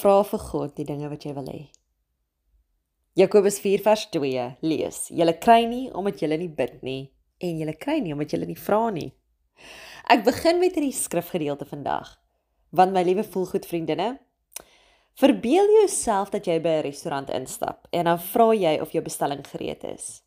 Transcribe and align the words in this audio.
Vra 0.00 0.22
vir 0.24 0.40
God 0.40 0.76
die 0.78 0.86
dinge 0.88 1.08
wat 1.12 1.24
jy 1.26 1.32
wil 1.36 1.48
hê. 1.50 1.66
Jakobus 3.18 3.58
4 3.60 3.82
vers 3.84 4.06
2 4.14 4.44
lees: 4.64 4.98
Julle 5.12 5.34
kry 5.36 5.64
nie 5.68 5.90
omdat 5.92 6.22
julle 6.22 6.38
nie 6.40 6.48
bid 6.48 6.78
nie 6.86 7.10
en 7.44 7.58
julle 7.60 7.74
kry 7.76 7.98
nie 8.00 8.14
omdat 8.14 8.32
julle 8.32 8.48
nie 8.48 8.56
vra 8.56 8.86
nie. 8.94 9.10
Ek 10.08 10.24
begin 10.24 10.60
met 10.62 10.78
hierdie 10.78 10.96
skrifgedeelte 10.96 11.66
vandag. 11.68 12.14
Want 12.72 12.94
my 12.94 13.02
liewe 13.04 13.24
voelgoed 13.26 13.66
vriendinne, 13.68 14.14
verbeel 15.20 15.68
jouself 15.80 16.30
dat 16.32 16.46
jy 16.48 16.60
by 16.64 16.78
'n 16.78 16.86
restaurant 16.86 17.30
instap 17.30 17.88
en 17.92 18.04
dan 18.04 18.18
vra 18.18 18.54
jy 18.54 18.78
of 18.80 18.92
jou 18.92 19.02
bestelling 19.02 19.44
gereed 19.44 19.84
is. 19.84 20.22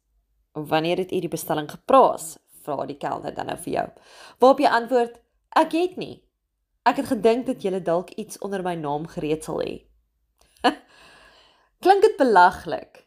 Wanneer 0.53 0.97
het 0.97 1.11
u 1.11 1.19
die 1.19 1.33
bestelling 1.33 1.71
gepraat? 1.71 2.37
Vra 2.61 2.85
die 2.85 2.97
kelner 2.97 3.33
dan 3.33 3.45
nou 3.45 3.57
vir 3.57 3.73
jou. 3.73 3.87
Waarop 4.39 4.59
jy 4.59 4.67
antwoord: 4.69 5.19
Ek 5.55 5.71
het 5.71 5.97
nie. 5.97 6.22
Ek 6.83 6.99
het 6.99 7.07
gedink 7.07 7.45
dat 7.47 7.63
jy 7.63 7.79
dalk 7.79 8.09
iets 8.19 8.37
onder 8.43 8.63
my 8.63 8.75
naam 8.75 9.07
gereed 9.07 9.43
sal 9.43 9.61
hê. 9.63 9.75
Klink 11.83 12.03
dit 12.03 12.17
belaglik? 12.19 13.05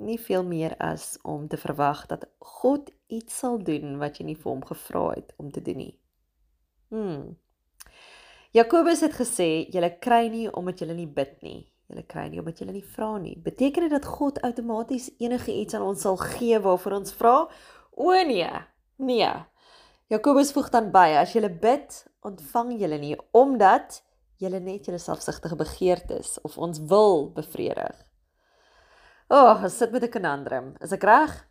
Nie 0.00 0.18
veel 0.20 0.44
meer 0.44 0.76
as 0.80 1.18
om 1.22 1.48
te 1.48 1.56
verwag 1.60 2.06
dat 2.08 2.26
God 2.38 2.90
iets 3.08 3.38
sal 3.38 3.58
doen 3.64 3.98
wat 4.00 4.20
jy 4.20 4.30
nie 4.30 4.36
vir 4.36 4.52
hom 4.52 4.64
gevra 4.64 5.06
het 5.14 5.32
om 5.36 5.50
te 5.52 5.62
doen 5.64 5.80
nie. 5.80 5.94
Hmm. 6.92 7.38
Jakobus 8.56 9.04
het 9.06 9.14
gesê 9.14 9.66
julle 9.72 9.92
kry 10.02 10.26
nie 10.28 10.48
omdat 10.50 10.80
julle 10.82 10.96
nie 10.98 11.08
bid 11.08 11.36
nie. 11.44 11.60
Julle 11.90 12.04
kry 12.06 12.26
nie 12.28 12.40
omdat 12.42 12.60
julle 12.60 12.74
nie 12.76 12.86
vra 12.96 13.14
nie. 13.18 13.36
Beteken 13.40 13.86
dit 13.86 13.94
dat 13.94 14.08
God 14.08 14.40
outomaties 14.46 15.10
enige 15.18 15.52
iets 15.52 15.74
aan 15.78 15.86
ons 15.86 16.04
sal 16.04 16.20
gee 16.20 16.58
waarvoor 16.60 16.98
ons 17.00 17.14
vra? 17.16 17.34
O 17.96 18.12
nee. 18.26 18.50
Nee. 19.00 19.32
Jakobus 20.10 20.52
voeg 20.52 20.68
dan 20.74 20.90
by: 20.90 21.08
As 21.20 21.32
julle 21.32 21.50
bid, 21.50 22.02
ontvang 22.20 22.76
julle 22.80 22.98
nie 22.98 23.16
omdat 23.36 24.02
julle 24.40 24.60
net 24.60 24.86
julle 24.88 24.98
selfsugtige 24.98 25.56
begeertes 25.56 26.40
of 26.40 26.58
ons 26.58 26.80
wil 26.88 27.30
bevredig. 27.36 27.96
O, 29.30 29.36
oh, 29.36 29.62
ons 29.62 29.76
sit 29.76 29.92
met 29.92 30.02
'n 30.02 30.10
konandrum. 30.10 30.74
Is 30.80 30.92
ek 30.92 31.02
reg? 31.02 31.46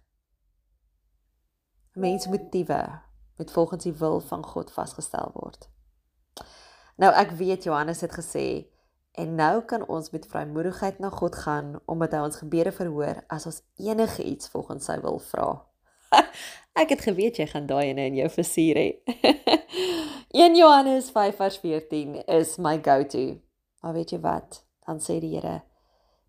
Mensmotiewe 1.94 3.02
moet 3.38 3.52
volgens 3.52 3.84
die 3.84 3.94
wil 3.94 4.20
van 4.20 4.44
God 4.45 4.72
vasgestel 4.72 5.31
word. 5.34 5.70
Nou 6.95 7.14
ek 7.14 7.31
weet 7.31 7.64
Johannes 7.64 8.02
het 8.02 8.12
gesê 8.12 8.67
en 9.12 9.36
nou 9.36 9.62
kan 9.62 9.86
ons 9.88 10.09
met 10.12 10.28
vrymoedigheid 10.28 11.00
na 11.00 11.09
God 11.09 11.36
gaan 11.36 11.80
omdat 11.86 12.12
hy 12.12 12.20
ons 12.20 12.36
gebede 12.36 12.72
verhoor 12.72 13.23
as 13.28 13.45
ons 13.45 13.62
enige 13.75 14.23
iets 14.23 14.50
volgens 14.50 14.86
sy 14.86 15.00
wil 15.00 15.20
vra. 15.20 15.69
Ek 16.82 16.94
het 16.94 17.02
geweet 17.04 17.40
jy 17.40 17.48
gaan 17.50 17.68
daai 17.70 17.90
ene 17.90 18.08
in 18.10 18.20
jou 18.22 18.30
versier 18.34 18.80
hê. 18.80 18.90
1 20.46 20.56
Johannes 20.56 21.12
5:14 21.16 22.24
is 22.28 22.58
my 22.58 22.78
go-to. 22.84 23.40
Maar 23.82 23.94
weet 23.94 24.14
jy 24.16 24.20
wat? 24.24 24.64
Dan 24.86 25.02
sê 25.04 25.20
die 25.20 25.36
Here: 25.36 25.62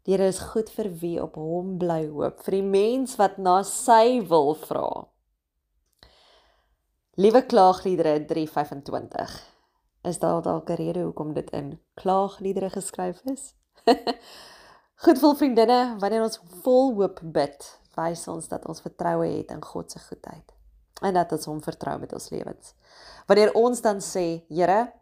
Die 0.04 0.16
Here 0.16 0.28
is 0.28 0.40
goed 0.52 0.70
vir 0.72 0.90
wie 1.00 1.16
op 1.22 1.36
hom 1.36 1.76
bly 1.78 2.06
hoop, 2.08 2.42
vir 2.46 2.58
die 2.58 2.66
mens 2.66 3.16
wat 3.20 3.38
na 3.38 3.60
sy 3.62 4.20
wil 4.28 4.54
vra. 4.54 4.88
Liewe 7.20 7.42
klaagliedere 7.46 8.24
3:25. 8.26 9.38
Is 10.08 10.18
daar 10.18 10.42
dalk 10.42 10.70
'n 10.70 10.76
rede 10.76 11.02
hoekom 11.02 11.34
dit 11.34 11.50
in 11.50 11.78
klaagliedere 11.94 12.70
geskryf 12.70 13.20
is? 13.24 13.54
Goedvol 15.04 15.34
vriendinne, 15.34 15.96
wanneer 15.98 16.22
ons 16.22 16.40
vol 16.62 16.94
hoop 16.94 17.20
bid, 17.22 17.79
wys 18.00 18.26
ons 18.32 18.48
dat 18.48 18.66
ons 18.68 18.82
vertroue 18.82 19.28
het 19.28 19.52
in 19.54 19.62
God 19.64 19.92
se 19.92 20.02
goedheid 20.08 20.56
en 21.00 21.16
dat 21.16 21.32
ons 21.32 21.48
hom 21.48 21.60
vertrou 21.64 21.96
met 22.00 22.12
ons 22.12 22.28
lewens. 22.32 22.74
Wanneer 23.28 23.54
ons 23.56 23.80
dan 23.80 24.02
sê, 24.04 24.42
Here, 24.48 24.92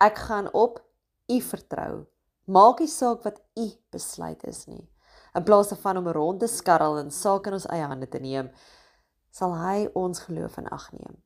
ek 0.00 0.22
gaan 0.28 0.48
op 0.52 0.80
U 1.28 1.40
vertrou. 1.40 2.04
Maak 2.44 2.80
nie 2.80 2.90
saak 2.92 3.24
wat 3.24 3.40
U 3.56 3.66
besluit 3.92 4.44
is 4.48 4.66
nie. 4.68 4.84
In 5.34 5.44
plaas 5.44 5.72
daarvan 5.72 6.00
om 6.00 6.08
rond 6.12 6.40
te 6.40 6.48
skarrel 6.48 6.98
en 7.00 7.10
sake 7.10 7.50
in 7.50 7.58
ons 7.58 7.68
eie 7.72 7.86
hande 7.88 8.08
te 8.08 8.20
neem, 8.22 8.50
sal 9.34 9.56
hy 9.58 9.88
ons 9.98 10.24
geloof 10.28 10.58
in 10.62 10.68
ag 10.72 10.90
neem. 10.94 11.16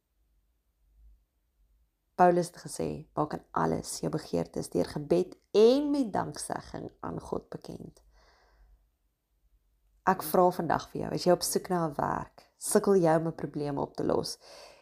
Paulus 2.18 2.48
het 2.50 2.62
gesê, 2.64 2.88
maak 3.14 3.36
aan 3.36 3.44
alles 3.66 3.98
jou 4.02 4.10
begeertes 4.10 4.72
deur 4.72 4.88
gebed 4.90 5.36
en 5.54 5.90
met 5.92 6.08
danksegging 6.14 6.88
aan 7.06 7.20
God 7.22 7.46
bekend. 7.52 8.00
Ek 10.08 10.22
vra 10.24 10.46
vandag 10.56 10.86
vir 10.92 11.02
jou, 11.02 11.12
as 11.12 11.26
jy 11.26 11.34
op 11.34 11.42
soek 11.44 11.68
na 11.68 11.84
'n 11.86 11.94
werk, 11.98 12.46
sukkel 12.56 12.96
jy 12.96 13.16
om 13.20 13.28
'n 13.28 13.40
probleem 13.42 13.78
op 13.78 13.94
te 13.96 14.04
los, 14.04 14.38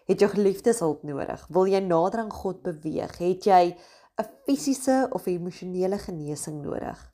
het 0.07 0.21
jy 0.21 0.29
geliefdeshulp 0.29 1.03
nodig, 1.03 1.47
wil 1.49 1.67
jy 1.67 1.81
nader 1.81 2.21
aan 2.21 2.31
God 2.31 2.63
beweeg, 2.63 3.19
het 3.19 3.45
jy 3.45 3.77
'n 4.19 4.29
fisiese 4.47 5.09
of 5.11 5.27
emosionele 5.27 5.99
genesing 5.99 6.63
nodig. 6.63 7.13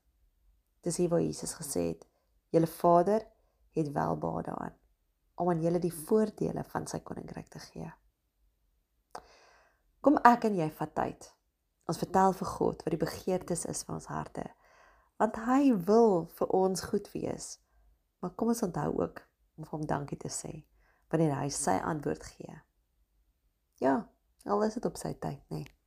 Dis 0.82 0.96
hier 0.96 1.08
waar 1.08 1.20
Jesus 1.20 1.54
gesê 1.54 1.88
het, 1.88 2.06
julle 2.50 2.66
Vader 2.66 3.26
het 3.72 3.92
welbehae 3.92 4.42
daarin 4.42 4.76
om 5.34 5.48
aan 5.48 5.62
julle 5.62 5.78
die 5.78 5.94
voordele 5.94 6.64
van 6.64 6.86
sy 6.86 7.00
koninkryk 7.00 7.48
te 7.48 7.58
gee. 7.58 7.92
Kom 10.00 10.18
ek 10.28 10.44
en 10.44 10.54
jy 10.54 10.68
vat 10.70 10.94
tyd. 10.94 11.28
Ons 11.88 11.98
vertel 11.98 12.32
vir 12.32 12.46
God 12.46 12.84
wat 12.84 12.94
die 12.94 13.00
begeertes 13.00 13.64
is 13.64 13.82
van 13.82 13.94
ons 13.94 14.06
harte, 14.06 14.44
want 15.18 15.36
hy 15.46 15.72
wil 15.88 16.26
vir 16.38 16.48
ons 16.48 16.84
goed 16.92 17.08
wees. 17.14 17.58
Maar 18.22 18.34
kom 18.38 18.52
ons 18.54 18.62
onthou 18.62 18.90
ook 19.02 19.22
om 19.58 19.66
hom 19.70 19.86
dankie 19.86 20.18
te 20.18 20.30
sê 20.30 20.52
wanneer 21.12 21.34
hy 21.36 21.48
sy 21.52 21.74
antwoord 21.84 22.22
gee. 22.24 22.54
Ja, 23.82 23.98
al 24.48 24.62
is 24.64 24.78
dit 24.78 24.86
op 24.88 24.96
sy 24.96 25.10
tyd, 25.12 25.42
nê. 25.52 25.58
Nee. 25.64 25.81